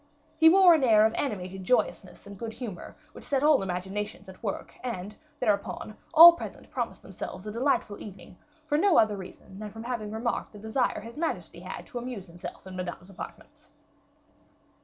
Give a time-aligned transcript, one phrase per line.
[0.35, 4.41] He wore an air of animated joyousness and good humor which set all imaginations at
[4.41, 9.69] work, and, thereupon, all present promised themselves a delightful evening, for no other reason than
[9.69, 13.69] from having remarked the desire his majesty had to amuse himself in Madame's apartments.